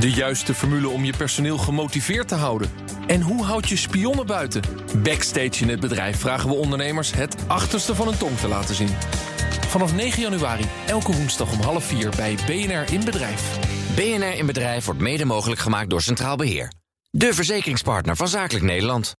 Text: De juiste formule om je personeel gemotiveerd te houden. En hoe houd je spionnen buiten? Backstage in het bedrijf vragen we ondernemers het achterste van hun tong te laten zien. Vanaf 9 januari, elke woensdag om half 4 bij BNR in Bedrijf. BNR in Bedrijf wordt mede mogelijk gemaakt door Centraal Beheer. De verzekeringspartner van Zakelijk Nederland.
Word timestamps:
De 0.00 0.10
juiste 0.10 0.54
formule 0.54 0.88
om 0.88 1.04
je 1.04 1.16
personeel 1.16 1.58
gemotiveerd 1.58 2.28
te 2.28 2.34
houden. 2.34 2.70
En 3.06 3.20
hoe 3.20 3.44
houd 3.44 3.68
je 3.68 3.76
spionnen 3.76 4.26
buiten? 4.26 4.62
Backstage 5.02 5.62
in 5.62 5.68
het 5.68 5.80
bedrijf 5.80 6.18
vragen 6.18 6.48
we 6.48 6.54
ondernemers 6.54 7.12
het 7.12 7.36
achterste 7.46 7.94
van 7.94 8.06
hun 8.06 8.18
tong 8.18 8.38
te 8.38 8.48
laten 8.48 8.74
zien. 8.74 8.88
Vanaf 9.66 9.94
9 9.94 10.22
januari, 10.22 10.64
elke 10.86 11.12
woensdag 11.12 11.52
om 11.52 11.60
half 11.60 11.84
4 11.84 12.10
bij 12.16 12.36
BNR 12.46 12.92
in 12.92 13.04
Bedrijf. 13.04 13.58
BNR 13.94 14.38
in 14.38 14.46
Bedrijf 14.46 14.84
wordt 14.84 15.00
mede 15.00 15.24
mogelijk 15.24 15.60
gemaakt 15.60 15.90
door 15.90 16.02
Centraal 16.02 16.36
Beheer. 16.36 16.72
De 17.10 17.34
verzekeringspartner 17.34 18.16
van 18.16 18.28
Zakelijk 18.28 18.64
Nederland. 18.64 19.14